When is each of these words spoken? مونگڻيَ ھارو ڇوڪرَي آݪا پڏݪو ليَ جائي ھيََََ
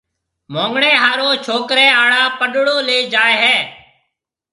مونگڻيَ 0.53 0.91
ھارو 1.03 1.29
ڇوڪرَي 1.45 1.87
آݪا 2.01 2.23
پڏݪو 2.39 2.75
ليَ 2.87 2.97
جائي 3.13 3.35
ھيََََ 3.41 3.55